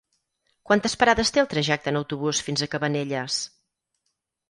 Quantes 0.69 0.95
parades 1.03 1.33
té 1.35 1.43
el 1.43 1.51
trajecte 1.53 1.93
en 1.93 2.01
autobús 2.01 2.43
fins 2.51 2.67
a 2.67 2.73
Cabanelles? 2.75 3.41